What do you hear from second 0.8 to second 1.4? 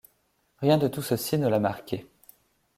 tout ceci